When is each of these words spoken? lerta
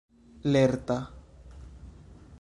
lerta 0.51 0.97